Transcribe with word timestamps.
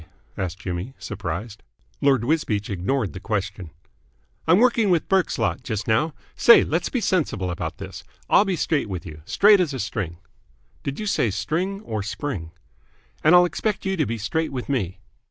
asked 0.35 0.57
Jimmy, 0.57 0.95
surprised. 0.97 1.61
Lord 2.01 2.23
Wisbeach 2.23 2.71
ignored 2.71 3.13
the 3.13 3.19
question. 3.19 3.69
"I'm 4.47 4.57
working 4.57 4.89
with 4.89 5.07
Burke's 5.07 5.37
lot 5.37 5.61
just 5.61 5.87
now. 5.87 6.15
Say, 6.35 6.63
let's 6.63 6.89
be 6.89 6.99
sensible 6.99 7.51
about 7.51 7.77
this. 7.77 8.03
I'll 8.27 8.43
be 8.43 8.55
straight 8.55 8.89
with 8.89 9.05
you, 9.05 9.21
straight 9.25 9.59
as 9.59 9.75
a 9.75 9.79
string." 9.79 10.17
"Did 10.81 10.99
you 10.99 11.05
say 11.05 11.29
string 11.29 11.81
or 11.81 12.01
spring?" 12.01 12.49
"And 13.23 13.35
I'll 13.35 13.45
expect 13.45 13.85
you 13.85 13.95
to 13.95 14.07
be 14.07 14.17
straight 14.17 14.51
with 14.51 14.67
me." 14.69 14.97